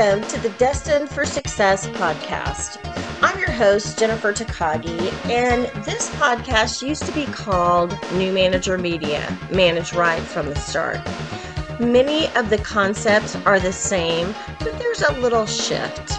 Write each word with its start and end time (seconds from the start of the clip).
Welcome 0.00 0.26
to 0.28 0.38
the 0.38 0.48
Destined 0.56 1.10
for 1.10 1.26
Success 1.26 1.86
podcast. 1.88 2.80
I'm 3.20 3.38
your 3.38 3.50
host, 3.50 3.98
Jennifer 3.98 4.32
Takagi, 4.32 5.12
and 5.28 5.66
this 5.84 6.08
podcast 6.14 6.80
used 6.80 7.04
to 7.04 7.12
be 7.12 7.26
called 7.26 7.94
New 8.14 8.32
Manager 8.32 8.78
Media 8.78 9.36
Manage 9.52 9.92
Right 9.92 10.22
from 10.22 10.46
the 10.46 10.54
Start. 10.54 11.00
Many 11.78 12.34
of 12.34 12.48
the 12.48 12.56
concepts 12.56 13.36
are 13.44 13.60
the 13.60 13.74
same, 13.74 14.34
but 14.60 14.78
there's 14.78 15.02
a 15.02 15.20
little 15.20 15.44
shift. 15.44 16.14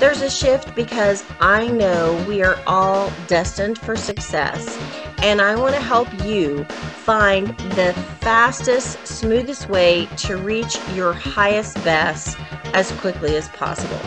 There's 0.00 0.22
a 0.22 0.30
shift 0.30 0.74
because 0.74 1.24
I 1.38 1.68
know 1.68 2.24
we 2.26 2.42
are 2.42 2.58
all 2.66 3.12
destined 3.28 3.78
for 3.78 3.94
success, 3.94 4.76
and 5.22 5.40
I 5.40 5.54
want 5.54 5.74
to 5.74 5.80
help 5.80 6.08
you 6.24 6.64
find 6.64 7.48
the 7.76 7.92
fastest, 8.20 9.06
smoothest 9.06 9.68
way 9.68 10.06
to 10.18 10.36
reach 10.36 10.78
your 10.94 11.12
highest 11.12 11.76
best 11.84 12.38
as 12.72 12.90
quickly 12.92 13.36
as 13.36 13.48
possible. 13.48 14.00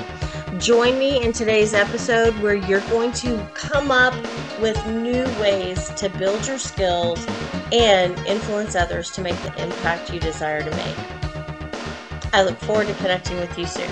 Join 0.57 0.97
me 0.97 1.23
in 1.23 1.31
today's 1.31 1.73
episode 1.73 2.37
where 2.39 2.55
you're 2.55 2.87
going 2.89 3.11
to 3.13 3.37
come 3.53 3.91
up 3.91 4.13
with 4.59 4.77
new 4.87 5.23
ways 5.39 5.89
to 5.91 6.09
build 6.09 6.47
your 6.47 6.57
skills 6.57 7.25
and 7.71 8.17
influence 8.25 8.75
others 8.75 9.11
to 9.11 9.21
make 9.21 9.37
the 9.43 9.63
impact 9.63 10.11
you 10.13 10.19
desire 10.19 10.63
to 10.63 10.71
make. 10.71 12.33
I 12.33 12.43
look 12.43 12.57
forward 12.59 12.87
to 12.87 12.93
connecting 12.95 13.37
with 13.37 13.57
you 13.57 13.67
soon. 13.67 13.91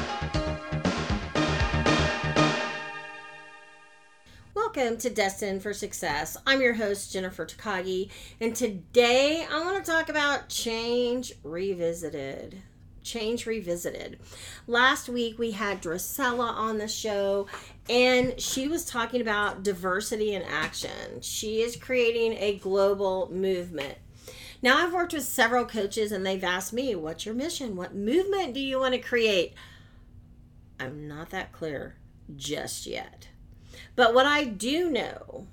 Welcome 4.82 4.98
to 4.98 5.12
Destined 5.12 5.62
for 5.62 5.74
Success. 5.74 6.38
I'm 6.48 6.60
your 6.60 6.74
host, 6.74 7.14
Jennifer 7.14 7.46
Takagi, 7.46 8.10
and 8.40 8.56
today 8.56 9.46
I 9.48 9.64
want 9.64 9.86
to 9.86 9.92
talk 9.92 10.10
about 10.10 10.50
change 10.50 11.34
revisited. 11.44 12.64
Change 13.04 13.46
Revisited. 13.46 14.18
Last 14.66 15.08
week 15.08 15.38
we 15.38 15.52
had 15.52 15.84
Drusella 15.84 16.52
on 16.52 16.80
the 16.80 16.88
show 16.88 17.46
and 17.92 18.42
she 18.42 18.68
was 18.68 18.84
talking 18.84 19.22
about 19.22 19.62
diversity 19.62 20.34
in 20.34 20.42
action. 20.42 21.22
She 21.22 21.62
is 21.62 21.76
creating 21.76 22.34
a 22.40 22.58
global 22.58 23.32
movement. 23.32 24.00
Now, 24.64 24.84
I've 24.84 24.94
worked 24.94 25.14
with 25.14 25.26
several 25.26 25.66
coaches 25.66 26.12
and 26.12 26.26
they've 26.26 26.44
asked 26.44 26.74
me, 26.74 26.96
What's 26.96 27.24
your 27.24 27.36
mission? 27.36 27.76
What 27.76 27.94
movement 27.94 28.56
do 28.56 28.60
you 28.60 28.80
want 28.80 28.96
to 28.96 29.00
create? 29.00 29.54
I'm 30.80 31.08
not 31.08 31.30
that 31.30 31.52
clear 31.52 31.98
just 32.36 32.88
yet. 32.88 33.28
But 33.96 34.14
what 34.14 34.26
I 34.26 34.46
do 34.46 34.90
know 34.90 35.48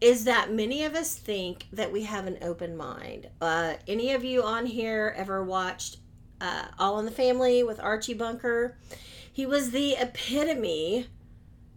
is 0.00 0.24
that 0.24 0.52
many 0.52 0.84
of 0.84 0.94
us 0.94 1.14
think 1.14 1.66
that 1.72 1.92
we 1.92 2.02
have 2.02 2.26
an 2.26 2.38
open 2.42 2.76
mind. 2.76 3.28
Uh, 3.40 3.74
any 3.86 4.12
of 4.12 4.24
you 4.24 4.42
on 4.42 4.66
here 4.66 5.14
ever 5.16 5.44
watched 5.44 5.98
uh, 6.40 6.64
All 6.78 6.98
in 6.98 7.04
the 7.04 7.12
Family 7.12 7.62
with 7.62 7.78
Archie 7.78 8.14
Bunker? 8.14 8.76
He 9.32 9.46
was 9.46 9.70
the 9.70 9.92
epitome 9.92 11.06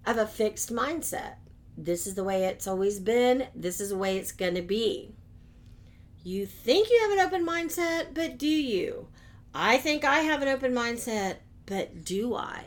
of 0.06 0.18
a 0.18 0.26
fixed 0.26 0.74
mindset. 0.74 1.36
This 1.78 2.08
is 2.08 2.16
the 2.16 2.24
way 2.24 2.46
it's 2.46 2.68
always 2.68 3.00
been, 3.00 3.48
this 3.54 3.80
is 3.80 3.90
the 3.90 3.98
way 3.98 4.18
it's 4.18 4.32
going 4.32 4.56
to 4.56 4.62
be. 4.62 5.14
You 6.24 6.48
think 6.48 6.90
you 6.90 7.00
have 7.02 7.12
an 7.12 7.26
open 7.26 7.46
mindset, 7.48 8.16
but 8.16 8.38
do 8.40 8.48
you? 8.48 9.08
I 9.54 9.78
think 9.78 10.04
I 10.04 10.20
have 10.22 10.42
an 10.42 10.48
open 10.48 10.74
mindset, 10.74 11.38
but 11.66 12.04
do 12.04 12.34
I? 12.34 12.66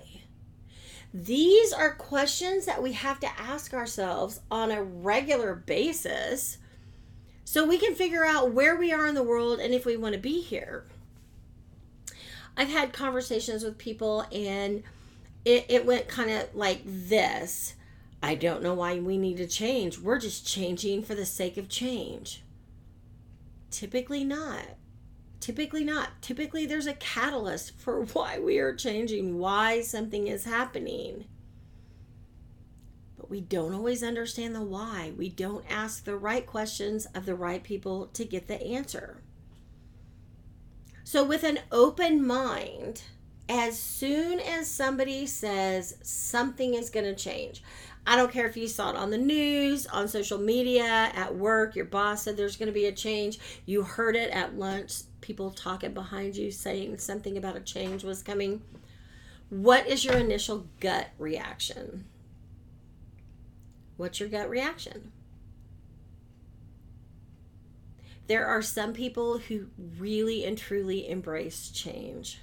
These 1.18 1.72
are 1.72 1.96
questions 1.96 2.64
that 2.66 2.80
we 2.80 2.92
have 2.92 3.18
to 3.20 3.40
ask 3.40 3.74
ourselves 3.74 4.38
on 4.52 4.70
a 4.70 4.84
regular 4.84 5.52
basis 5.52 6.58
so 7.44 7.66
we 7.66 7.76
can 7.76 7.96
figure 7.96 8.24
out 8.24 8.52
where 8.52 8.76
we 8.76 8.92
are 8.92 9.04
in 9.04 9.16
the 9.16 9.22
world 9.24 9.58
and 9.58 9.74
if 9.74 9.84
we 9.84 9.96
want 9.96 10.14
to 10.14 10.20
be 10.20 10.40
here. 10.40 10.84
I've 12.56 12.68
had 12.68 12.92
conversations 12.92 13.64
with 13.64 13.78
people 13.78 14.26
and 14.30 14.84
it, 15.44 15.66
it 15.68 15.84
went 15.84 16.06
kind 16.06 16.30
of 16.30 16.54
like 16.54 16.82
this 16.84 17.74
I 18.22 18.36
don't 18.36 18.62
know 18.62 18.74
why 18.74 19.00
we 19.00 19.18
need 19.18 19.38
to 19.38 19.46
change. 19.48 19.98
We're 19.98 20.20
just 20.20 20.46
changing 20.46 21.02
for 21.02 21.16
the 21.16 21.26
sake 21.26 21.56
of 21.56 21.68
change. 21.68 22.44
Typically 23.72 24.22
not. 24.22 24.66
Typically 25.48 25.82
not. 25.82 26.20
Typically, 26.20 26.66
there's 26.66 26.86
a 26.86 26.92
catalyst 26.92 27.72
for 27.78 28.04
why 28.12 28.38
we 28.38 28.58
are 28.58 28.74
changing, 28.74 29.38
why 29.38 29.80
something 29.80 30.26
is 30.26 30.44
happening. 30.44 31.24
But 33.16 33.30
we 33.30 33.40
don't 33.40 33.72
always 33.72 34.02
understand 34.02 34.54
the 34.54 34.60
why. 34.60 35.14
We 35.16 35.30
don't 35.30 35.64
ask 35.66 36.04
the 36.04 36.18
right 36.18 36.46
questions 36.46 37.06
of 37.14 37.24
the 37.24 37.34
right 37.34 37.64
people 37.64 38.08
to 38.08 38.26
get 38.26 38.46
the 38.46 38.62
answer. 38.62 39.22
So, 41.02 41.24
with 41.24 41.44
an 41.44 41.60
open 41.72 42.26
mind, 42.26 43.00
as 43.48 43.78
soon 43.78 44.40
as 44.40 44.70
somebody 44.70 45.24
says 45.24 45.96
something 46.02 46.74
is 46.74 46.90
going 46.90 47.06
to 47.06 47.14
change, 47.14 47.62
I 48.08 48.16
don't 48.16 48.32
care 48.32 48.46
if 48.46 48.56
you 48.56 48.68
saw 48.68 48.88
it 48.88 48.96
on 48.96 49.10
the 49.10 49.18
news, 49.18 49.86
on 49.86 50.08
social 50.08 50.38
media, 50.38 51.12
at 51.14 51.36
work, 51.36 51.76
your 51.76 51.84
boss 51.84 52.22
said 52.22 52.38
there's 52.38 52.56
going 52.56 52.68
to 52.68 52.72
be 52.72 52.86
a 52.86 52.92
change, 52.92 53.38
you 53.66 53.82
heard 53.82 54.16
it 54.16 54.30
at 54.30 54.58
lunch, 54.58 55.02
people 55.20 55.50
talking 55.50 55.92
behind 55.92 56.34
you 56.34 56.50
saying 56.50 56.96
something 56.96 57.36
about 57.36 57.54
a 57.54 57.60
change 57.60 58.04
was 58.04 58.22
coming. 58.22 58.62
What 59.50 59.86
is 59.86 60.06
your 60.06 60.16
initial 60.16 60.68
gut 60.80 61.08
reaction? 61.18 62.06
What's 63.98 64.20
your 64.20 64.30
gut 64.30 64.48
reaction? 64.48 65.12
There 68.26 68.46
are 68.46 68.62
some 68.62 68.94
people 68.94 69.36
who 69.36 69.66
really 69.98 70.46
and 70.46 70.56
truly 70.56 71.06
embrace 71.10 71.68
change. 71.68 72.40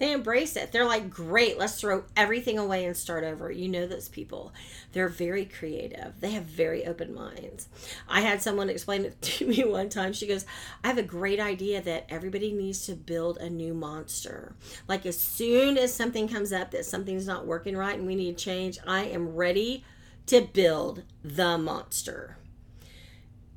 They 0.00 0.12
embrace 0.12 0.56
it. 0.56 0.72
They're 0.72 0.86
like, 0.86 1.10
great, 1.10 1.58
let's 1.58 1.78
throw 1.78 2.04
everything 2.16 2.58
away 2.58 2.86
and 2.86 2.96
start 2.96 3.22
over. 3.22 3.52
You 3.52 3.68
know 3.68 3.86
those 3.86 4.08
people. 4.08 4.50
They're 4.92 5.10
very 5.10 5.44
creative. 5.44 6.14
They 6.20 6.30
have 6.30 6.44
very 6.44 6.86
open 6.86 7.14
minds. 7.14 7.68
I 8.08 8.22
had 8.22 8.40
someone 8.40 8.70
explain 8.70 9.04
it 9.04 9.20
to 9.22 9.46
me 9.46 9.62
one 9.62 9.90
time. 9.90 10.14
She 10.14 10.26
goes, 10.26 10.46
I 10.82 10.88
have 10.88 10.96
a 10.96 11.02
great 11.02 11.38
idea 11.38 11.82
that 11.82 12.06
everybody 12.08 12.50
needs 12.50 12.86
to 12.86 12.94
build 12.94 13.36
a 13.36 13.50
new 13.50 13.74
monster. 13.74 14.56
Like, 14.88 15.04
as 15.04 15.20
soon 15.20 15.76
as 15.76 15.92
something 15.92 16.28
comes 16.28 16.50
up 16.50 16.70
that 16.70 16.86
something's 16.86 17.26
not 17.26 17.46
working 17.46 17.76
right 17.76 17.98
and 17.98 18.06
we 18.06 18.16
need 18.16 18.38
change, 18.38 18.78
I 18.86 19.04
am 19.04 19.36
ready 19.36 19.84
to 20.26 20.40
build 20.40 21.02
the 21.22 21.58
monster 21.58 22.38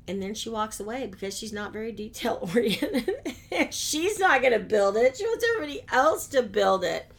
and 0.06 0.22
then 0.22 0.34
she 0.34 0.48
walks 0.48 0.80
away 0.80 1.06
because 1.06 1.36
she's 1.36 1.52
not 1.52 1.72
very 1.72 1.92
detail 1.92 2.38
oriented. 2.54 3.10
she's 3.70 4.18
not 4.18 4.40
going 4.40 4.52
to 4.52 4.58
build 4.58 4.96
it. 4.96 5.16
She 5.16 5.24
wants 5.24 5.44
everybody 5.54 5.82
else 5.90 6.26
to 6.28 6.42
build 6.42 6.84
it. 6.84 7.10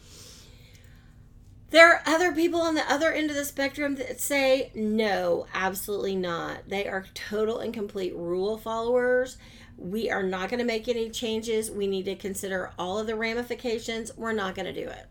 There 1.70 1.92
are 1.92 2.02
other 2.06 2.32
people 2.32 2.60
on 2.60 2.76
the 2.76 2.90
other 2.90 3.12
end 3.12 3.28
of 3.28 3.36
the 3.36 3.44
spectrum 3.44 3.96
that 3.96 4.20
say, 4.20 4.70
no, 4.74 5.46
absolutely 5.52 6.14
not. 6.14 6.68
They 6.68 6.86
are 6.86 7.06
total 7.12 7.58
and 7.58 7.74
complete 7.74 8.14
rule 8.14 8.56
followers. 8.56 9.36
We 9.76 10.08
are 10.08 10.22
not 10.22 10.48
going 10.48 10.60
to 10.60 10.64
make 10.64 10.88
any 10.88 11.10
changes. 11.10 11.70
We 11.70 11.88
need 11.88 12.04
to 12.04 12.14
consider 12.14 12.70
all 12.78 12.98
of 12.98 13.08
the 13.08 13.16
ramifications. 13.16 14.16
We're 14.16 14.32
not 14.32 14.54
going 14.54 14.72
to 14.72 14.72
do 14.72 14.88
it. 14.88 15.06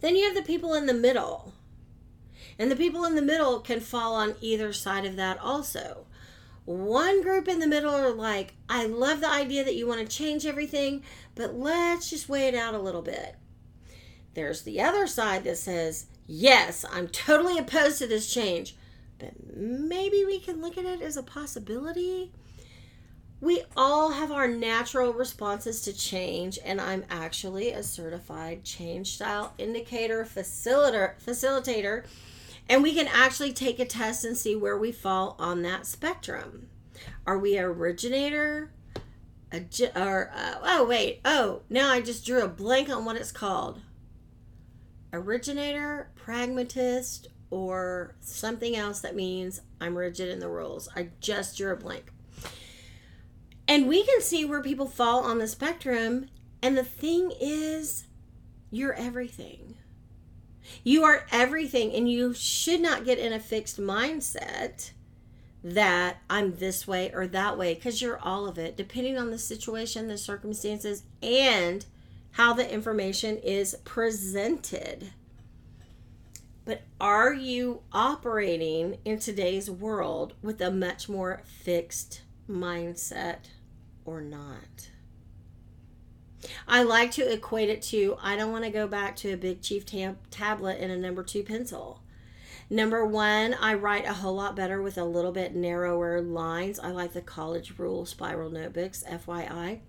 Then 0.00 0.16
you 0.16 0.26
have 0.26 0.34
the 0.34 0.42
people 0.42 0.74
in 0.74 0.86
the 0.86 0.94
middle 0.94 1.54
and 2.58 2.70
the 2.70 2.76
people 2.76 3.04
in 3.04 3.14
the 3.14 3.22
middle 3.22 3.60
can 3.60 3.80
fall 3.80 4.14
on 4.14 4.34
either 4.40 4.72
side 4.72 5.04
of 5.04 5.16
that 5.16 5.38
also. 5.40 6.06
One 6.64 7.22
group 7.22 7.48
in 7.48 7.60
the 7.60 7.66
middle 7.66 7.94
are 7.94 8.12
like, 8.12 8.54
I 8.68 8.84
love 8.84 9.20
the 9.20 9.30
idea 9.30 9.64
that 9.64 9.76
you 9.76 9.86
want 9.86 10.00
to 10.00 10.16
change 10.16 10.44
everything, 10.44 11.02
but 11.34 11.54
let's 11.54 12.10
just 12.10 12.28
wait 12.28 12.48
it 12.48 12.54
out 12.54 12.74
a 12.74 12.78
little 12.78 13.00
bit. 13.00 13.36
There's 14.34 14.62
the 14.62 14.80
other 14.80 15.06
side 15.06 15.44
that 15.44 15.56
says, 15.56 16.06
yes, 16.26 16.84
I'm 16.92 17.08
totally 17.08 17.58
opposed 17.58 17.98
to 17.98 18.06
this 18.06 18.32
change, 18.32 18.76
but 19.18 19.32
maybe 19.56 20.24
we 20.26 20.38
can 20.38 20.60
look 20.60 20.76
at 20.76 20.84
it 20.84 21.00
as 21.00 21.16
a 21.16 21.22
possibility. 21.22 22.32
We 23.40 23.62
all 23.76 24.10
have 24.10 24.30
our 24.30 24.48
natural 24.48 25.12
responses 25.12 25.80
to 25.82 25.92
change, 25.92 26.58
and 26.64 26.80
I'm 26.80 27.04
actually 27.08 27.70
a 27.70 27.82
certified 27.82 28.64
change 28.64 29.14
style 29.14 29.54
indicator 29.58 30.24
facilitator, 30.24 31.14
facilitator 31.24 32.04
and 32.68 32.82
we 32.82 32.94
can 32.94 33.08
actually 33.08 33.52
take 33.52 33.78
a 33.78 33.84
test 33.84 34.24
and 34.24 34.36
see 34.36 34.54
where 34.54 34.76
we 34.76 34.92
fall 34.92 35.36
on 35.38 35.62
that 35.62 35.86
spectrum. 35.86 36.68
Are 37.26 37.38
we 37.38 37.58
originator? 37.58 38.72
A, 39.50 39.64
or 39.96 40.30
uh, 40.34 40.56
oh 40.62 40.86
wait 40.86 41.22
oh 41.24 41.62
now 41.70 41.90
I 41.90 42.02
just 42.02 42.26
drew 42.26 42.42
a 42.42 42.48
blank 42.48 42.90
on 42.90 43.06
what 43.06 43.16
it's 43.16 43.32
called. 43.32 43.80
Originator, 45.10 46.10
pragmatist, 46.16 47.28
or 47.50 48.14
something 48.20 48.76
else 48.76 49.00
that 49.00 49.16
means 49.16 49.62
I'm 49.80 49.96
rigid 49.96 50.28
in 50.28 50.38
the 50.38 50.50
rules. 50.50 50.88
I 50.94 51.08
just 51.20 51.56
drew 51.56 51.72
a 51.72 51.76
blank. 51.76 52.12
And 53.66 53.88
we 53.88 54.04
can 54.04 54.20
see 54.20 54.44
where 54.44 54.62
people 54.62 54.86
fall 54.86 55.24
on 55.24 55.38
the 55.38 55.48
spectrum. 55.48 56.28
And 56.62 56.76
the 56.76 56.84
thing 56.84 57.32
is, 57.40 58.06
you're 58.70 58.94
everything. 58.94 59.76
You 60.84 61.04
are 61.04 61.26
everything, 61.30 61.92
and 61.92 62.10
you 62.10 62.34
should 62.34 62.80
not 62.80 63.04
get 63.04 63.18
in 63.18 63.32
a 63.32 63.40
fixed 63.40 63.80
mindset 63.80 64.90
that 65.64 66.18
I'm 66.30 66.56
this 66.56 66.86
way 66.86 67.10
or 67.12 67.26
that 67.28 67.58
way 67.58 67.74
because 67.74 68.00
you're 68.00 68.18
all 68.18 68.46
of 68.46 68.58
it, 68.58 68.76
depending 68.76 69.18
on 69.18 69.30
the 69.30 69.38
situation, 69.38 70.08
the 70.08 70.18
circumstances, 70.18 71.02
and 71.22 71.84
how 72.32 72.52
the 72.52 72.72
information 72.72 73.38
is 73.38 73.76
presented. 73.84 75.10
But 76.64 76.82
are 77.00 77.32
you 77.32 77.80
operating 77.92 78.98
in 79.04 79.18
today's 79.18 79.70
world 79.70 80.34
with 80.42 80.60
a 80.60 80.70
much 80.70 81.08
more 81.08 81.42
fixed 81.44 82.22
mindset 82.48 83.46
or 84.04 84.20
not? 84.20 84.90
I 86.66 86.82
like 86.82 87.10
to 87.12 87.32
equate 87.32 87.68
it 87.68 87.82
to 87.82 88.16
I 88.22 88.36
don't 88.36 88.52
want 88.52 88.64
to 88.64 88.70
go 88.70 88.86
back 88.86 89.16
to 89.16 89.32
a 89.32 89.36
Big 89.36 89.62
Chief 89.62 89.84
tab- 89.84 90.18
tablet 90.30 90.78
and 90.80 90.92
a 90.92 90.96
number 90.96 91.22
two 91.22 91.42
pencil. 91.42 92.00
Number 92.70 93.04
one, 93.06 93.54
I 93.54 93.74
write 93.74 94.06
a 94.06 94.12
whole 94.12 94.34
lot 94.34 94.54
better 94.54 94.82
with 94.82 94.98
a 94.98 95.04
little 95.04 95.32
bit 95.32 95.54
narrower 95.54 96.20
lines. 96.20 96.78
I 96.78 96.90
like 96.90 97.14
the 97.14 97.22
college 97.22 97.78
rule 97.78 98.04
spiral 98.04 98.50
notebooks, 98.50 99.02
FYI. 99.08 99.80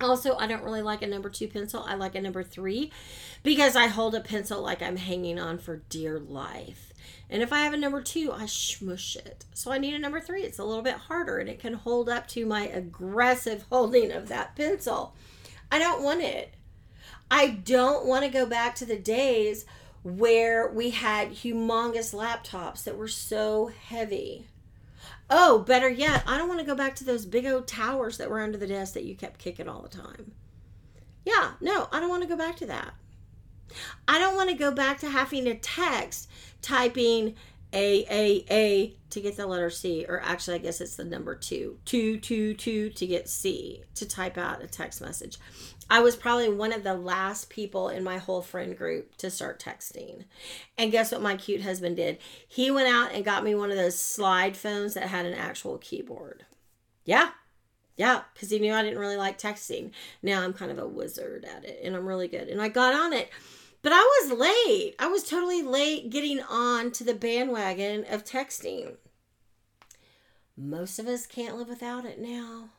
Also, 0.00 0.36
I 0.36 0.46
don't 0.46 0.62
really 0.62 0.82
like 0.82 1.02
a 1.02 1.08
number 1.08 1.28
two 1.28 1.48
pencil. 1.48 1.84
I 1.84 1.94
like 1.94 2.14
a 2.14 2.20
number 2.20 2.44
three 2.44 2.92
because 3.42 3.74
I 3.74 3.88
hold 3.88 4.14
a 4.14 4.20
pencil 4.20 4.62
like 4.62 4.80
I'm 4.80 4.96
hanging 4.96 5.40
on 5.40 5.58
for 5.58 5.82
dear 5.88 6.20
life. 6.20 6.92
And 7.28 7.42
if 7.42 7.52
I 7.52 7.60
have 7.60 7.74
a 7.74 7.78
number 7.78 8.00
two, 8.00 8.32
I 8.32 8.46
smush 8.46 9.16
it. 9.16 9.44
So 9.52 9.72
I 9.72 9.78
need 9.78 9.94
a 9.94 9.98
number 9.98 10.20
three. 10.20 10.42
It's 10.42 10.60
a 10.60 10.64
little 10.64 10.84
bit 10.84 10.94
harder 10.94 11.38
and 11.38 11.48
it 11.48 11.58
can 11.58 11.74
hold 11.74 12.08
up 12.08 12.28
to 12.28 12.46
my 12.46 12.68
aggressive 12.68 13.64
holding 13.70 14.12
of 14.12 14.28
that 14.28 14.54
pencil. 14.54 15.14
I 15.70 15.78
don't 15.78 16.02
want 16.02 16.22
it. 16.22 16.54
I 17.30 17.48
don't 17.48 18.06
want 18.06 18.24
to 18.24 18.30
go 18.30 18.46
back 18.46 18.74
to 18.76 18.86
the 18.86 18.98
days 18.98 19.66
where 20.02 20.70
we 20.70 20.90
had 20.90 21.32
humongous 21.32 22.14
laptops 22.14 22.84
that 22.84 22.96
were 22.96 23.08
so 23.08 23.66
heavy. 23.66 24.46
Oh, 25.28 25.58
better 25.58 25.88
yet, 25.90 26.22
I 26.26 26.38
don't 26.38 26.48
want 26.48 26.60
to 26.60 26.66
go 26.66 26.74
back 26.74 26.94
to 26.96 27.04
those 27.04 27.26
big 27.26 27.44
old 27.46 27.66
towers 27.66 28.16
that 28.16 28.30
were 28.30 28.40
under 28.40 28.56
the 28.56 28.66
desk 28.66 28.94
that 28.94 29.04
you 29.04 29.14
kept 29.14 29.38
kicking 29.38 29.68
all 29.68 29.82
the 29.82 29.88
time. 29.88 30.32
Yeah, 31.24 31.52
no, 31.60 31.88
I 31.92 32.00
don't 32.00 32.08
want 32.08 32.22
to 32.22 32.28
go 32.28 32.36
back 32.36 32.56
to 32.56 32.66
that. 32.66 32.94
I 34.06 34.18
don't 34.18 34.36
want 34.36 34.48
to 34.48 34.56
go 34.56 34.70
back 34.70 34.98
to 35.00 35.10
having 35.10 35.44
to 35.44 35.54
text 35.54 36.30
typing 36.62 37.34
A 37.72 38.06
A 38.10 38.44
A 38.50 38.96
to 39.10 39.20
get 39.20 39.36
the 39.36 39.46
letter 39.46 39.70
C, 39.70 40.04
or 40.08 40.20
actually, 40.20 40.56
I 40.56 40.58
guess 40.58 40.80
it's 40.80 40.96
the 40.96 41.04
number 41.04 41.34
two, 41.34 41.78
two, 41.84 42.18
two, 42.18 42.54
two 42.54 42.90
to 42.90 43.06
get 43.06 43.28
C 43.28 43.82
to 43.94 44.06
type 44.06 44.38
out 44.38 44.62
a 44.62 44.66
text 44.66 45.00
message. 45.00 45.38
I 45.90 46.00
was 46.00 46.16
probably 46.16 46.50
one 46.50 46.72
of 46.72 46.82
the 46.82 46.94
last 46.94 47.48
people 47.48 47.88
in 47.88 48.04
my 48.04 48.18
whole 48.18 48.42
friend 48.42 48.76
group 48.76 49.16
to 49.16 49.30
start 49.30 49.58
texting. 49.58 50.24
And 50.76 50.92
guess 50.92 51.12
what 51.12 51.22
my 51.22 51.36
cute 51.36 51.62
husband 51.62 51.96
did? 51.96 52.18
He 52.46 52.70
went 52.70 52.88
out 52.88 53.12
and 53.12 53.24
got 53.24 53.42
me 53.42 53.54
one 53.54 53.70
of 53.70 53.78
those 53.78 53.98
slide 53.98 54.56
phones 54.56 54.94
that 54.94 55.04
had 55.04 55.24
an 55.24 55.34
actual 55.34 55.78
keyboard. 55.78 56.44
Yeah. 57.04 57.30
Yeah, 57.96 58.22
because 58.32 58.50
he 58.50 58.58
knew 58.58 58.72
I 58.72 58.82
didn't 58.82 58.98
really 58.98 59.16
like 59.16 59.38
texting. 59.38 59.90
Now 60.22 60.42
I'm 60.42 60.52
kind 60.52 60.70
of 60.70 60.78
a 60.78 60.86
wizard 60.86 61.44
at 61.44 61.64
it 61.64 61.80
and 61.82 61.96
I'm 61.96 62.06
really 62.06 62.28
good. 62.28 62.48
And 62.48 62.60
I 62.60 62.68
got 62.68 62.94
on 62.94 63.12
it. 63.12 63.30
But 63.82 63.92
I 63.92 64.00
was 64.22 64.38
late. 64.38 64.94
I 64.98 65.06
was 65.06 65.22
totally 65.22 65.62
late 65.62 66.10
getting 66.10 66.40
on 66.42 66.90
to 66.92 67.04
the 67.04 67.14
bandwagon 67.14 68.04
of 68.10 68.24
texting. 68.24 68.96
Most 70.56 70.98
of 70.98 71.06
us 71.06 71.26
can't 71.26 71.56
live 71.56 71.68
without 71.68 72.04
it 72.04 72.18
now, 72.18 72.70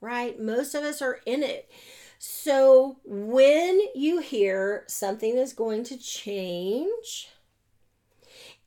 right? 0.00 0.40
Most 0.40 0.74
of 0.74 0.82
us 0.82 1.02
are 1.02 1.20
in 1.26 1.42
it. 1.42 1.70
So 2.18 2.96
when 3.04 3.80
you 3.94 4.20
hear 4.20 4.84
something 4.86 5.36
is 5.36 5.52
going 5.52 5.84
to 5.84 5.98
change, 5.98 7.28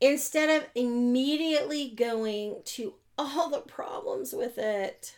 instead 0.00 0.48
of 0.48 0.68
immediately 0.76 1.90
going 1.90 2.62
to 2.64 2.94
all 3.18 3.50
the 3.50 3.60
problems 3.60 4.32
with 4.32 4.56
it, 4.56 5.16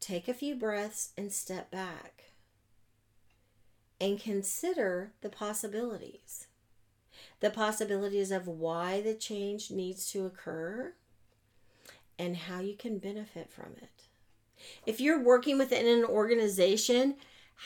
take 0.00 0.26
a 0.26 0.34
few 0.34 0.54
breaths 0.54 1.10
and 1.18 1.30
step 1.30 1.70
back 1.70 2.15
and 4.00 4.20
consider 4.20 5.12
the 5.20 5.28
possibilities. 5.28 6.46
The 7.40 7.50
possibilities 7.50 8.30
of 8.30 8.46
why 8.46 9.00
the 9.00 9.14
change 9.14 9.70
needs 9.70 10.10
to 10.12 10.26
occur 10.26 10.94
and 12.18 12.36
how 12.36 12.60
you 12.60 12.74
can 12.74 12.98
benefit 12.98 13.50
from 13.50 13.74
it. 13.76 14.08
If 14.86 15.00
you're 15.00 15.22
working 15.22 15.58
within 15.58 15.86
an 15.86 16.04
organization, 16.04 17.16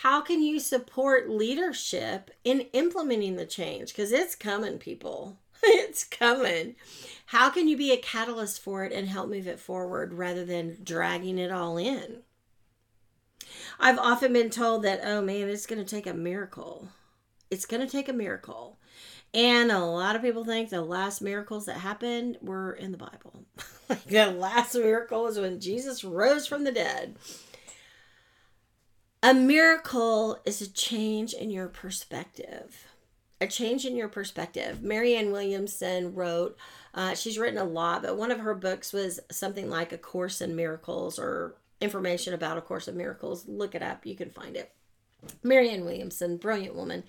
how 0.02 0.20
can 0.20 0.42
you 0.42 0.60
support 0.60 1.30
leadership 1.30 2.30
in 2.44 2.66
implementing 2.72 3.36
the 3.36 3.46
change? 3.46 3.92
Because 3.92 4.12
it's 4.12 4.34
coming, 4.34 4.78
people. 4.78 5.38
it's 5.62 6.04
coming. 6.04 6.76
How 7.26 7.50
can 7.50 7.68
you 7.68 7.76
be 7.76 7.92
a 7.92 7.96
catalyst 7.96 8.60
for 8.60 8.84
it 8.84 8.92
and 8.92 9.08
help 9.08 9.28
move 9.28 9.46
it 9.46 9.60
forward 9.60 10.14
rather 10.14 10.44
than 10.44 10.78
dragging 10.82 11.38
it 11.38 11.50
all 11.50 11.76
in? 11.76 12.22
I've 13.78 13.98
often 13.98 14.32
been 14.32 14.50
told 14.50 14.82
that, 14.82 15.00
oh 15.04 15.22
man, 15.22 15.48
it's 15.48 15.66
going 15.66 15.84
to 15.84 15.88
take 15.88 16.06
a 16.06 16.14
miracle. 16.14 16.88
It's 17.50 17.66
going 17.66 17.84
to 17.84 17.90
take 17.90 18.08
a 18.08 18.12
miracle. 18.12 18.78
And 19.32 19.70
a 19.70 19.78
lot 19.78 20.16
of 20.16 20.22
people 20.22 20.44
think 20.44 20.70
the 20.70 20.82
last 20.82 21.22
miracles 21.22 21.66
that 21.66 21.78
happened 21.78 22.38
were 22.42 22.72
in 22.72 22.90
the 22.90 22.98
Bible. 22.98 23.44
like 23.88 24.04
the 24.04 24.26
last 24.26 24.74
miracle 24.74 25.22
was 25.22 25.38
when 25.38 25.60
Jesus 25.60 26.02
rose 26.02 26.46
from 26.46 26.64
the 26.64 26.72
dead. 26.72 27.16
A 29.22 29.34
miracle 29.34 30.38
is 30.44 30.60
a 30.62 30.72
change 30.72 31.34
in 31.34 31.50
your 31.50 31.68
perspective. 31.68 32.86
A 33.40 33.46
change 33.46 33.84
in 33.84 33.94
your 33.94 34.08
perspective. 34.08 34.82
Marianne 34.82 35.30
Williamson 35.30 36.14
wrote, 36.14 36.56
uh, 36.94 37.14
she's 37.14 37.38
written 37.38 37.58
a 37.58 37.64
lot, 37.64 38.02
but 38.02 38.16
one 38.16 38.30
of 38.30 38.40
her 38.40 38.54
books 38.54 38.92
was 38.92 39.20
something 39.30 39.70
like 39.70 39.92
A 39.92 39.98
Course 39.98 40.40
in 40.40 40.56
Miracles 40.56 41.18
or 41.18 41.54
information 41.80 42.34
about 42.34 42.58
A 42.58 42.60
Course 42.60 42.88
of 42.88 42.94
Miracles. 42.94 43.46
Look 43.46 43.74
it 43.74 43.82
up, 43.82 44.06
you 44.06 44.14
can 44.14 44.30
find 44.30 44.56
it. 44.56 44.72
Marianne 45.42 45.84
Williamson, 45.84 46.36
brilliant 46.36 46.74
woman. 46.74 47.04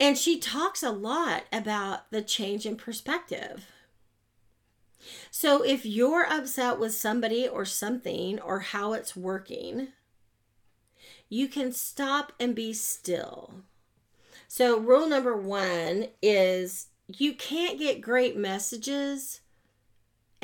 And 0.00 0.18
she 0.18 0.38
talks 0.38 0.82
a 0.82 0.90
lot 0.90 1.44
about 1.52 2.10
the 2.10 2.22
change 2.22 2.66
in 2.66 2.76
perspective. 2.76 3.66
So 5.30 5.62
if 5.62 5.84
you're 5.84 6.26
upset 6.26 6.78
with 6.78 6.94
somebody 6.94 7.46
or 7.46 7.64
something 7.64 8.40
or 8.40 8.60
how 8.60 8.92
it's 8.94 9.14
working, 9.14 9.88
you 11.28 11.48
can 11.48 11.72
stop 11.72 12.32
and 12.40 12.54
be 12.54 12.72
still. 12.72 13.54
So, 14.48 14.78
rule 14.78 15.08
number 15.08 15.36
one 15.36 16.08
is 16.22 16.88
you 17.08 17.34
can't 17.34 17.78
get 17.78 18.00
great 18.00 18.36
messages 18.36 19.40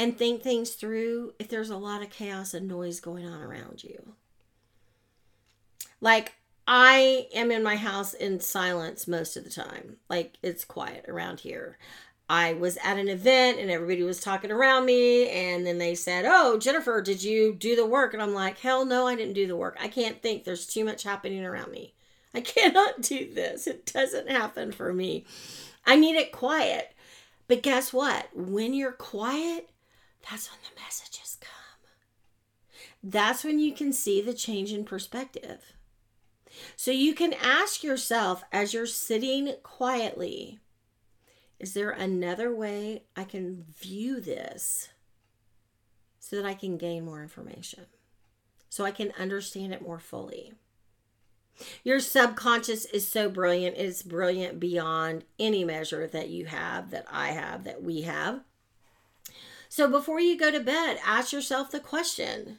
and 0.00 0.16
think 0.16 0.42
things 0.42 0.70
through 0.70 1.34
if 1.38 1.46
there's 1.48 1.68
a 1.68 1.76
lot 1.76 2.00
of 2.00 2.08
chaos 2.08 2.54
and 2.54 2.66
noise 2.66 3.00
going 3.00 3.26
on 3.26 3.42
around 3.42 3.84
you. 3.84 4.14
Like, 6.00 6.36
I 6.66 7.26
am 7.34 7.50
in 7.50 7.62
my 7.62 7.76
house 7.76 8.14
in 8.14 8.40
silence 8.40 9.06
most 9.06 9.36
of 9.36 9.44
the 9.44 9.50
time. 9.50 9.98
Like 10.08 10.38
it's 10.42 10.64
quiet 10.64 11.04
around 11.06 11.40
here. 11.40 11.76
I 12.30 12.54
was 12.54 12.78
at 12.82 12.96
an 12.96 13.08
event 13.08 13.58
and 13.58 13.70
everybody 13.70 14.02
was 14.02 14.20
talking 14.20 14.50
around 14.50 14.86
me, 14.86 15.28
and 15.28 15.66
then 15.66 15.76
they 15.76 15.94
said, 15.94 16.24
Oh, 16.26 16.58
Jennifer, 16.58 17.02
did 17.02 17.22
you 17.22 17.52
do 17.52 17.76
the 17.76 17.84
work? 17.84 18.14
And 18.14 18.22
I'm 18.22 18.32
like, 18.32 18.58
Hell 18.58 18.86
no, 18.86 19.06
I 19.06 19.16
didn't 19.16 19.34
do 19.34 19.46
the 19.46 19.56
work. 19.56 19.76
I 19.82 19.88
can't 19.88 20.22
think. 20.22 20.44
There's 20.44 20.66
too 20.66 20.84
much 20.84 21.02
happening 21.02 21.44
around 21.44 21.72
me. 21.72 21.92
I 22.32 22.40
cannot 22.40 23.02
do 23.02 23.30
this. 23.34 23.66
It 23.66 23.84
doesn't 23.92 24.30
happen 24.30 24.72
for 24.72 24.94
me. 24.94 25.26
I 25.84 25.96
need 25.96 26.16
it 26.16 26.32
quiet. 26.32 26.94
But 27.48 27.62
guess 27.62 27.92
what? 27.92 28.28
When 28.32 28.72
you're 28.72 28.92
quiet, 28.92 29.69
that's 30.28 30.50
when 30.50 30.60
the 30.62 30.80
messages 30.80 31.38
come. 31.40 31.50
That's 33.02 33.44
when 33.44 33.58
you 33.58 33.72
can 33.72 33.92
see 33.92 34.20
the 34.20 34.34
change 34.34 34.72
in 34.72 34.84
perspective. 34.84 35.72
So 36.76 36.90
you 36.90 37.14
can 37.14 37.32
ask 37.34 37.82
yourself 37.82 38.42
as 38.52 38.74
you're 38.74 38.86
sitting 38.86 39.54
quietly 39.62 40.58
is 41.60 41.74
there 41.74 41.90
another 41.90 42.54
way 42.54 43.02
I 43.14 43.24
can 43.24 43.66
view 43.78 44.18
this 44.18 44.88
so 46.18 46.36
that 46.36 46.46
I 46.46 46.54
can 46.54 46.78
gain 46.78 47.04
more 47.04 47.22
information? 47.22 47.84
So 48.70 48.86
I 48.86 48.92
can 48.92 49.12
understand 49.18 49.74
it 49.74 49.82
more 49.82 49.98
fully. 49.98 50.54
Your 51.84 52.00
subconscious 52.00 52.86
is 52.86 53.06
so 53.06 53.28
brilliant. 53.28 53.76
It's 53.76 54.02
brilliant 54.02 54.58
beyond 54.58 55.24
any 55.38 55.62
measure 55.64 56.06
that 56.06 56.30
you 56.30 56.46
have, 56.46 56.90
that 56.92 57.04
I 57.10 57.28
have, 57.28 57.64
that 57.64 57.82
we 57.82 58.02
have. 58.02 58.40
So 59.70 59.88
before 59.88 60.18
you 60.18 60.36
go 60.36 60.50
to 60.50 60.58
bed, 60.58 60.98
ask 61.06 61.32
yourself 61.32 61.70
the 61.70 61.78
question 61.78 62.58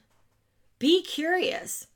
be 0.79 1.03
curious. 1.03 1.87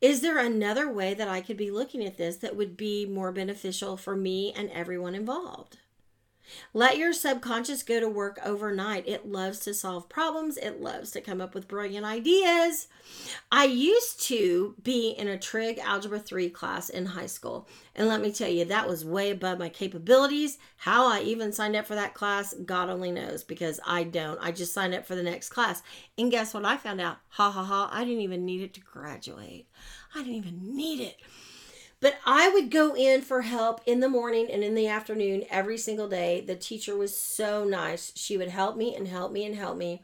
Is 0.00 0.20
there 0.20 0.36
another 0.36 0.92
way 0.92 1.14
that 1.14 1.28
I 1.28 1.40
could 1.40 1.56
be 1.56 1.70
looking 1.70 2.04
at 2.04 2.18
this 2.18 2.36
that 2.38 2.56
would 2.56 2.76
be 2.76 3.06
more 3.06 3.30
beneficial 3.30 3.96
for 3.96 4.16
me 4.16 4.52
and 4.54 4.68
everyone 4.72 5.14
involved? 5.14 5.78
Let 6.74 6.98
your 6.98 7.12
subconscious 7.12 7.82
go 7.82 8.00
to 8.00 8.08
work 8.08 8.38
overnight. 8.44 9.08
It 9.08 9.26
loves 9.26 9.60
to 9.60 9.74
solve 9.74 10.08
problems, 10.08 10.56
it 10.56 10.80
loves 10.80 11.10
to 11.12 11.20
come 11.20 11.40
up 11.40 11.54
with 11.54 11.68
brilliant 11.68 12.04
ideas. 12.04 12.88
I 13.50 13.64
used 13.64 14.20
to 14.22 14.74
be 14.82 15.10
in 15.10 15.28
a 15.28 15.38
trig 15.38 15.78
algebra 15.78 16.18
3 16.18 16.50
class 16.50 16.88
in 16.88 17.06
high 17.06 17.26
school, 17.26 17.68
and 17.94 18.08
let 18.08 18.20
me 18.20 18.32
tell 18.32 18.50
you, 18.50 18.64
that 18.64 18.88
was 18.88 19.04
way 19.04 19.30
above 19.30 19.58
my 19.58 19.68
capabilities. 19.68 20.58
How 20.76 21.06
I 21.06 21.20
even 21.22 21.52
signed 21.52 21.76
up 21.76 21.86
for 21.86 21.94
that 21.94 22.14
class, 22.14 22.54
God 22.64 22.88
only 22.88 23.10
knows 23.10 23.44
because 23.44 23.80
I 23.86 24.04
don't. 24.04 24.38
I 24.40 24.52
just 24.52 24.72
signed 24.72 24.94
up 24.94 25.06
for 25.06 25.14
the 25.14 25.22
next 25.22 25.50
class. 25.50 25.82
And 26.18 26.30
guess 26.30 26.54
what 26.54 26.64
I 26.64 26.76
found 26.76 27.00
out? 27.00 27.18
Ha 27.30 27.50
ha 27.50 27.64
ha, 27.64 27.90
I 27.92 28.04
didn't 28.04 28.22
even 28.22 28.44
need 28.44 28.62
it 28.62 28.74
to 28.74 28.80
graduate. 28.80 29.66
I 30.14 30.18
didn't 30.18 30.34
even 30.34 30.76
need 30.76 31.00
it. 31.00 31.16
But 32.00 32.16
I 32.24 32.48
would 32.48 32.70
go 32.70 32.96
in 32.96 33.20
for 33.20 33.42
help 33.42 33.82
in 33.84 34.00
the 34.00 34.08
morning 34.08 34.48
and 34.50 34.64
in 34.64 34.74
the 34.74 34.88
afternoon 34.88 35.44
every 35.50 35.76
single 35.76 36.08
day. 36.08 36.40
The 36.40 36.56
teacher 36.56 36.96
was 36.96 37.14
so 37.14 37.64
nice. 37.64 38.12
She 38.16 38.38
would 38.38 38.48
help 38.48 38.76
me 38.76 38.96
and 38.96 39.06
help 39.06 39.32
me 39.32 39.44
and 39.44 39.54
help 39.54 39.76
me. 39.76 40.02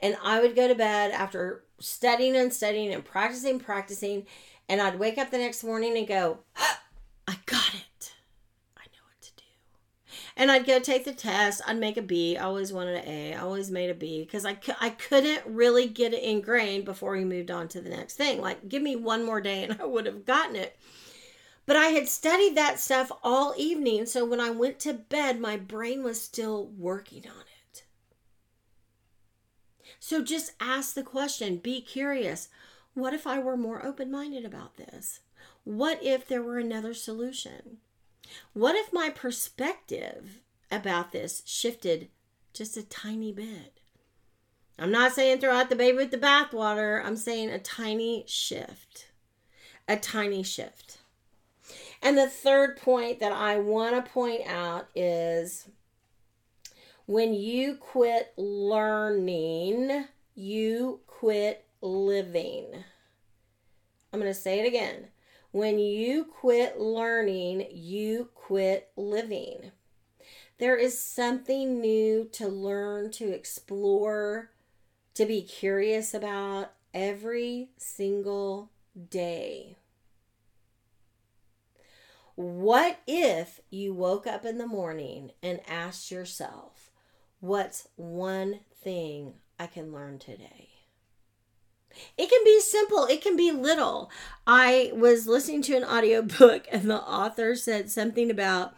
And 0.00 0.16
I 0.22 0.40
would 0.40 0.54
go 0.54 0.68
to 0.68 0.74
bed 0.74 1.12
after 1.12 1.64
studying 1.78 2.36
and 2.36 2.52
studying 2.52 2.92
and 2.92 3.04
practicing, 3.04 3.58
practicing. 3.58 4.26
And 4.68 4.82
I'd 4.82 4.98
wake 4.98 5.16
up 5.16 5.30
the 5.30 5.38
next 5.38 5.64
morning 5.64 5.96
and 5.96 6.06
go, 6.06 6.40
I 6.56 7.36
got 7.46 7.74
it. 7.74 8.12
I 8.76 8.84
know 8.92 9.02
what 9.06 9.20
to 9.22 9.32
do. 9.36 9.44
And 10.36 10.50
I'd 10.50 10.66
go 10.66 10.78
take 10.78 11.06
the 11.06 11.12
test. 11.12 11.62
I'd 11.66 11.78
make 11.78 11.96
a 11.96 12.02
B. 12.02 12.36
I 12.36 12.44
always 12.44 12.70
wanted 12.70 12.96
an 12.96 13.08
A. 13.08 13.34
I 13.34 13.40
always 13.40 13.70
made 13.70 13.88
a 13.88 13.94
B 13.94 14.20
because 14.20 14.44
I, 14.44 14.58
I 14.78 14.90
couldn't 14.90 15.42
really 15.46 15.86
get 15.86 16.12
it 16.12 16.22
ingrained 16.22 16.84
before 16.84 17.12
we 17.12 17.24
moved 17.24 17.50
on 17.50 17.68
to 17.68 17.80
the 17.80 17.90
next 17.90 18.16
thing. 18.16 18.42
Like, 18.42 18.68
give 18.68 18.82
me 18.82 18.94
one 18.94 19.24
more 19.24 19.40
day 19.40 19.64
and 19.64 19.80
I 19.80 19.86
would 19.86 20.04
have 20.04 20.26
gotten 20.26 20.56
it. 20.56 20.78
But 21.70 21.76
I 21.76 21.90
had 21.90 22.08
studied 22.08 22.56
that 22.56 22.80
stuff 22.80 23.12
all 23.22 23.54
evening, 23.56 24.04
so 24.04 24.24
when 24.24 24.40
I 24.40 24.50
went 24.50 24.80
to 24.80 24.92
bed, 24.92 25.38
my 25.38 25.56
brain 25.56 26.02
was 26.02 26.20
still 26.20 26.66
working 26.66 27.22
on 27.28 27.42
it. 27.42 27.84
So 30.00 30.20
just 30.20 30.50
ask 30.58 30.94
the 30.94 31.04
question, 31.04 31.58
be 31.58 31.80
curious. 31.80 32.48
What 32.94 33.14
if 33.14 33.24
I 33.24 33.38
were 33.38 33.56
more 33.56 33.86
open 33.86 34.10
minded 34.10 34.44
about 34.44 34.78
this? 34.78 35.20
What 35.62 36.02
if 36.02 36.26
there 36.26 36.42
were 36.42 36.58
another 36.58 36.92
solution? 36.92 37.76
What 38.52 38.74
if 38.74 38.92
my 38.92 39.08
perspective 39.08 40.40
about 40.72 41.12
this 41.12 41.40
shifted 41.46 42.08
just 42.52 42.76
a 42.76 42.82
tiny 42.82 43.30
bit? 43.30 43.78
I'm 44.76 44.90
not 44.90 45.12
saying 45.12 45.38
throw 45.38 45.54
out 45.54 45.70
the 45.70 45.76
baby 45.76 45.98
with 45.98 46.10
the 46.10 46.18
bathwater. 46.18 47.00
I'm 47.04 47.14
saying 47.14 47.50
a 47.50 47.60
tiny 47.60 48.24
shift. 48.26 49.06
A 49.86 49.96
tiny 49.96 50.42
shift. 50.42 50.99
And 52.02 52.16
the 52.16 52.28
third 52.28 52.78
point 52.78 53.20
that 53.20 53.32
I 53.32 53.58
want 53.58 53.94
to 53.94 54.10
point 54.10 54.42
out 54.46 54.88
is 54.94 55.68
when 57.06 57.34
you 57.34 57.74
quit 57.74 58.32
learning, 58.36 60.06
you 60.34 61.00
quit 61.06 61.66
living. 61.82 62.84
I'm 64.12 64.20
going 64.20 64.32
to 64.32 64.38
say 64.38 64.60
it 64.60 64.66
again. 64.66 65.08
When 65.52 65.78
you 65.78 66.24
quit 66.24 66.80
learning, 66.80 67.66
you 67.72 68.30
quit 68.34 68.90
living. 68.96 69.72
There 70.58 70.76
is 70.76 70.98
something 70.98 71.80
new 71.80 72.28
to 72.32 72.46
learn, 72.46 73.10
to 73.12 73.30
explore, 73.30 74.50
to 75.14 75.26
be 75.26 75.42
curious 75.42 76.14
about 76.14 76.72
every 76.94 77.70
single 77.76 78.70
day. 79.08 79.76
What 82.40 83.00
if 83.06 83.60
you 83.68 83.92
woke 83.92 84.26
up 84.26 84.46
in 84.46 84.56
the 84.56 84.66
morning 84.66 85.32
and 85.42 85.60
asked 85.68 86.10
yourself, 86.10 86.90
What's 87.40 87.86
one 87.96 88.60
thing 88.82 89.34
I 89.58 89.66
can 89.66 89.92
learn 89.92 90.18
today? 90.18 90.70
It 92.16 92.30
can 92.30 92.42
be 92.42 92.58
simple, 92.60 93.04
it 93.04 93.20
can 93.20 93.36
be 93.36 93.52
little. 93.52 94.10
I 94.46 94.90
was 94.94 95.26
listening 95.26 95.60
to 95.64 95.76
an 95.76 95.84
audiobook 95.84 96.66
and 96.72 96.90
the 96.90 97.02
author 97.02 97.54
said 97.56 97.90
something 97.90 98.30
about 98.30 98.72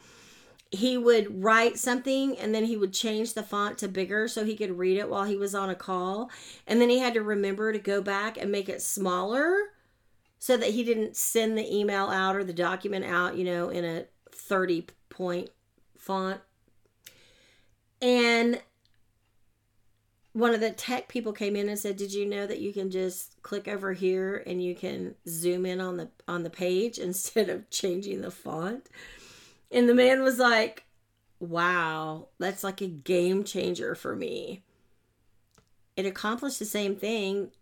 he 0.73 0.99
would 0.99 1.45
write 1.45 1.79
something 1.79 2.37
and 2.37 2.53
then 2.53 2.65
he 2.65 2.77
would 2.77 2.93
change 2.93 3.35
the 3.35 3.45
font 3.45 3.79
to 3.79 3.87
bigger 3.87 4.27
so 4.27 4.45
he 4.45 4.57
could 4.57 4.77
read 4.77 4.99
it 4.99 5.09
while 5.09 5.25
he 5.25 5.37
was 5.37 5.55
on 5.55 5.71
a 5.71 5.77
call. 5.77 6.33
And 6.67 6.81
then 6.81 6.91
he 6.91 6.99
had 6.99 7.15
to 7.15 7.23
remember 7.23 7.73
to 7.73 7.79
go 7.79 8.03
back 8.03 8.37
and 8.37 8.51
make 8.51 8.69
it 8.69 8.83
smaller 8.83 9.55
so 10.43 10.57
that 10.57 10.71
he 10.71 10.83
didn't 10.83 11.17
send 11.17 11.57
the 11.57 11.73
email 11.73 12.09
out 12.09 12.35
or 12.35 12.43
the 12.43 12.53
document 12.53 13.05
out, 13.05 13.37
you 13.37 13.45
know, 13.45 13.69
in 13.69 13.85
a 13.85 14.07
30 14.33 14.89
point 15.09 15.51
font. 15.97 16.41
And 18.01 18.61
one 20.33 20.53
of 20.53 20.59
the 20.59 20.73
tech 20.73 21.07
people 21.07 21.33
came 21.33 21.55
in 21.55 21.69
and 21.69 21.79
said, 21.79 21.97
"Did 21.97 22.13
you 22.13 22.27
know 22.27 22.45
that 22.49 22.59
you 22.59 22.73
can 22.73 22.91
just 22.91 23.41
click 23.45 23.69
over 23.69 23.93
here 23.93 24.43
and 24.45 24.61
you 24.61 24.75
can 24.75 25.15
zoom 25.29 25.65
in 25.65 25.81
on 25.81 25.97
the 25.97 26.11
on 26.27 26.43
the 26.43 26.51
page 26.51 26.99
instead 27.09 27.49
of 27.49 27.71
changing 27.71 28.23
the 28.23 28.33
font?" 28.33 28.89
And 29.71 29.89
the 29.89 29.95
man 29.95 30.25
was 30.25 30.41
like, 30.41 30.87
"Wow, 31.39 32.31
that's 32.41 32.65
like 32.65 32.81
a 32.81 32.89
game 32.89 33.45
changer 33.45 33.95
for 33.95 34.17
me." 34.17 34.65
It 35.97 36.05
accomplished 36.05 36.59
the 36.59 36.65
same 36.65 36.97
thing 36.97 37.53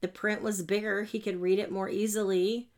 the 0.00 0.08
print 0.08 0.42
was 0.42 0.62
bigger, 0.62 1.04
he 1.04 1.20
could 1.20 1.40
read 1.40 1.58
it 1.58 1.72
more 1.72 1.88
easily, 1.88 2.68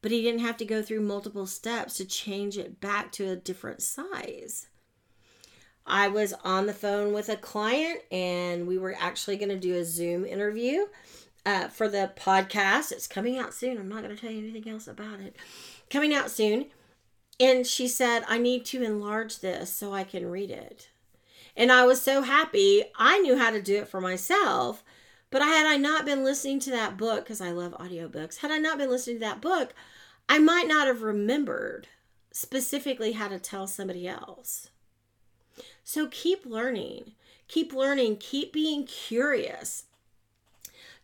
but 0.00 0.10
he 0.10 0.22
didn't 0.22 0.40
have 0.40 0.56
to 0.58 0.64
go 0.64 0.82
through 0.82 1.00
multiple 1.00 1.46
steps 1.46 1.94
to 1.94 2.04
change 2.04 2.58
it 2.58 2.80
back 2.80 3.12
to 3.12 3.28
a 3.28 3.36
different 3.36 3.82
size. 3.82 4.68
I 5.86 6.08
was 6.08 6.32
on 6.44 6.66
the 6.66 6.74
phone 6.74 7.12
with 7.12 7.28
a 7.28 7.36
client 7.36 8.00
and 8.10 8.66
we 8.66 8.78
were 8.78 8.96
actually 8.98 9.36
going 9.36 9.48
to 9.48 9.58
do 9.58 9.76
a 9.76 9.84
Zoom 9.84 10.24
interview 10.24 10.86
uh, 11.44 11.68
for 11.68 11.88
the 11.88 12.12
podcast. 12.16 12.92
It's 12.92 13.06
coming 13.06 13.38
out 13.38 13.52
soon. 13.52 13.78
I'm 13.78 13.88
not 13.88 14.02
going 14.02 14.14
to 14.14 14.20
tell 14.20 14.30
you 14.30 14.38
anything 14.38 14.72
else 14.72 14.86
about 14.86 15.20
it. 15.20 15.36
Coming 15.90 16.14
out 16.14 16.30
soon. 16.30 16.66
And 17.40 17.66
she 17.66 17.88
said, 17.88 18.22
I 18.28 18.38
need 18.38 18.64
to 18.66 18.82
enlarge 18.82 19.40
this 19.40 19.72
so 19.72 19.92
I 19.92 20.04
can 20.04 20.30
read 20.30 20.50
it. 20.50 20.88
And 21.56 21.72
I 21.72 21.84
was 21.84 22.00
so 22.00 22.22
happy. 22.22 22.84
I 22.96 23.18
knew 23.18 23.36
how 23.36 23.50
to 23.50 23.60
do 23.60 23.76
it 23.76 23.88
for 23.88 24.00
myself, 24.00 24.84
but 25.32 25.40
had 25.42 25.66
I 25.66 25.78
not 25.78 26.04
been 26.04 26.22
listening 26.22 26.60
to 26.60 26.70
that 26.70 26.98
book, 26.98 27.24
because 27.24 27.40
I 27.40 27.50
love 27.50 27.72
audiobooks, 27.72 28.36
had 28.36 28.50
I 28.50 28.58
not 28.58 28.76
been 28.76 28.90
listening 28.90 29.16
to 29.16 29.20
that 29.20 29.40
book, 29.40 29.74
I 30.28 30.38
might 30.38 30.68
not 30.68 30.86
have 30.86 31.02
remembered 31.02 31.88
specifically 32.30 33.12
how 33.12 33.28
to 33.28 33.38
tell 33.38 33.66
somebody 33.66 34.06
else. 34.06 34.68
So 35.82 36.06
keep 36.08 36.44
learning, 36.44 37.12
keep 37.48 37.72
learning, 37.72 38.18
keep 38.18 38.52
being 38.52 38.84
curious. 38.84 39.84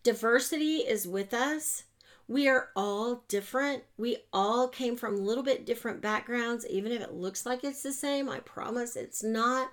Diversity 0.02 0.76
is 0.76 1.08
with 1.08 1.32
us. 1.32 1.84
We 2.28 2.48
are 2.48 2.68
all 2.76 3.24
different. 3.28 3.84
We 3.96 4.18
all 4.30 4.68
came 4.68 4.96
from 4.96 5.14
a 5.14 5.22
little 5.22 5.42
bit 5.42 5.64
different 5.64 6.02
backgrounds, 6.02 6.66
even 6.68 6.92
if 6.92 7.00
it 7.00 7.14
looks 7.14 7.46
like 7.46 7.64
it's 7.64 7.82
the 7.82 7.92
same. 7.94 8.28
I 8.28 8.40
promise 8.40 8.94
it's 8.94 9.22
not. 9.22 9.70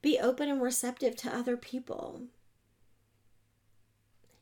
Be 0.00 0.18
open 0.20 0.48
and 0.48 0.62
receptive 0.62 1.16
to 1.16 1.36
other 1.36 1.56
people 1.56 2.22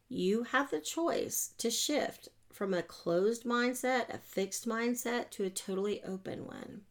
you 0.08 0.44
have 0.44 0.70
the 0.70 0.80
choice 0.80 1.50
to 1.58 1.70
shift 1.70 2.28
from 2.52 2.74
a 2.74 2.82
closed 2.82 3.44
mindset, 3.44 4.12
a 4.12 4.18
fixed 4.18 4.66
mindset, 4.66 5.30
to 5.30 5.44
a 5.44 5.50
totally 5.50 6.02
open 6.02 6.46
one. 6.46 6.82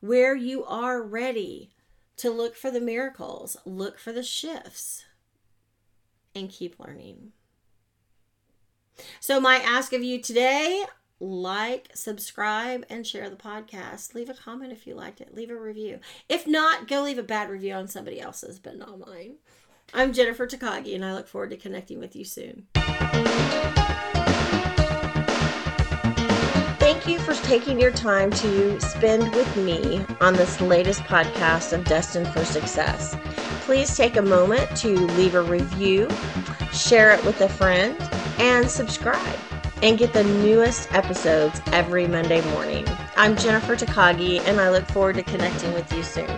Where 0.00 0.36
you 0.36 0.64
are 0.64 1.02
ready 1.02 1.70
to 2.18 2.30
look 2.30 2.56
for 2.56 2.70
the 2.70 2.80
miracles, 2.80 3.56
look 3.64 3.98
for 3.98 4.12
the 4.12 4.22
shifts, 4.22 5.04
and 6.34 6.50
keep 6.50 6.78
learning. 6.78 7.32
So, 9.20 9.40
my 9.40 9.56
ask 9.56 9.92
of 9.92 10.02
you 10.02 10.20
today 10.20 10.84
like, 11.22 11.88
subscribe, 11.94 12.84
and 12.90 13.06
share 13.06 13.30
the 13.30 13.36
podcast. 13.36 14.14
Leave 14.14 14.28
a 14.28 14.34
comment 14.34 14.72
if 14.72 14.86
you 14.88 14.94
liked 14.94 15.20
it. 15.20 15.34
Leave 15.34 15.50
a 15.50 15.56
review. 15.56 16.00
If 16.28 16.48
not, 16.48 16.88
go 16.88 17.02
leave 17.02 17.18
a 17.18 17.22
bad 17.22 17.48
review 17.48 17.74
on 17.74 17.86
somebody 17.86 18.20
else's, 18.20 18.58
but 18.58 18.76
not 18.76 18.98
mine. 18.98 19.36
I'm 19.94 20.14
Jennifer 20.14 20.46
Takagi, 20.46 20.94
and 20.94 21.04
I 21.04 21.12
look 21.12 21.28
forward 21.28 21.50
to 21.50 21.56
connecting 21.56 21.98
with 22.00 22.16
you 22.16 22.24
soon. 22.24 22.66
Thank 26.78 27.06
you 27.06 27.18
for 27.18 27.34
taking 27.44 27.78
your 27.78 27.90
time 27.90 28.30
to 28.30 28.80
spend 28.80 29.34
with 29.34 29.54
me 29.56 30.02
on 30.22 30.32
this 30.32 30.62
latest 30.62 31.02
podcast 31.02 31.74
of 31.74 31.84
Destined 31.84 32.28
for 32.28 32.42
Success. 32.42 33.14
Please 33.66 33.94
take 33.94 34.16
a 34.16 34.22
moment 34.22 34.74
to 34.78 34.88
leave 34.88 35.34
a 35.34 35.42
review, 35.42 36.08
share 36.72 37.10
it 37.10 37.22
with 37.26 37.42
a 37.42 37.48
friend, 37.48 37.94
and 38.38 38.70
subscribe 38.70 39.38
and 39.82 39.98
get 39.98 40.14
the 40.14 40.24
newest 40.24 40.90
episodes 40.94 41.60
every 41.66 42.06
Monday 42.06 42.40
morning. 42.52 42.86
I'm 43.16 43.36
Jennifer 43.36 43.76
Takagi, 43.76 44.40
and 44.46 44.58
I 44.58 44.70
look 44.70 44.86
forward 44.86 45.16
to 45.16 45.22
connecting 45.22 45.74
with 45.74 45.92
you 45.92 46.02
soon. 46.02 46.30